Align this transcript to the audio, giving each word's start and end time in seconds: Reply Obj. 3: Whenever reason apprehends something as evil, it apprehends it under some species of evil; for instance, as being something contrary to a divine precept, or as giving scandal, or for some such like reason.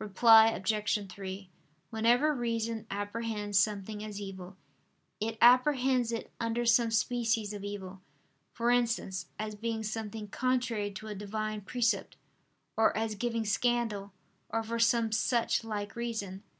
Reply 0.00 0.48
Obj. 0.48 1.08
3: 1.08 1.48
Whenever 1.90 2.34
reason 2.34 2.88
apprehends 2.90 3.56
something 3.56 4.02
as 4.02 4.20
evil, 4.20 4.56
it 5.20 5.38
apprehends 5.40 6.10
it 6.10 6.32
under 6.40 6.66
some 6.66 6.90
species 6.90 7.52
of 7.52 7.62
evil; 7.62 8.00
for 8.52 8.72
instance, 8.72 9.26
as 9.38 9.54
being 9.54 9.84
something 9.84 10.26
contrary 10.26 10.90
to 10.90 11.06
a 11.06 11.14
divine 11.14 11.60
precept, 11.60 12.16
or 12.76 12.96
as 12.96 13.14
giving 13.14 13.44
scandal, 13.44 14.12
or 14.48 14.64
for 14.64 14.80
some 14.80 15.12
such 15.12 15.62
like 15.62 15.94
reason. 15.94 16.42